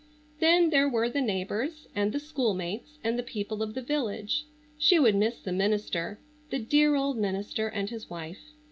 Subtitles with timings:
[0.39, 4.45] Then there were the neighbors, and the schoolmates, and the people of the village.
[4.79, 8.39] She would miss the minister,—the dear old minister and his wife.